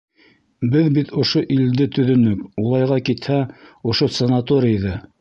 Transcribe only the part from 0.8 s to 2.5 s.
бит ошо илде төҙөнөк,